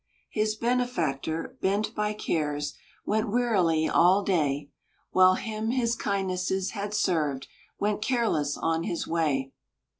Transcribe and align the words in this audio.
His 0.31 0.55
benefactor, 0.55 1.59
bent 1.61 1.93
by 1.93 2.13
cares, 2.13 2.73
Went 3.05 3.29
wearily 3.29 3.87
all 3.87 4.23
day; 4.23 4.71
While 5.11 5.35
him 5.35 5.69
his 5.69 5.95
kindnesses 5.95 6.71
had 6.71 6.95
served 6.95 7.47
Went 7.79 8.01
careless 8.01 8.57
on 8.57 8.81
his 8.81 9.05
way. 9.05 9.51